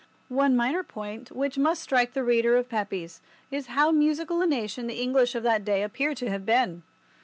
One 0.33 0.55
minor 0.55 0.81
point 0.81 1.29
which 1.31 1.59
must 1.59 1.83
strike 1.83 2.13
the 2.13 2.23
reader 2.23 2.57
of 2.57 2.69
Pepys 2.69 3.21
is 3.51 3.67
how 3.67 3.91
musical 3.91 4.41
a 4.41 4.47
nation 4.47 4.87
the 4.87 4.99
English 4.99 5.35
of 5.35 5.43
that 5.43 5.63
day 5.63 5.83
appear 5.83 6.15
to 6.15 6.27
have 6.27 6.43
been. 6.43 6.81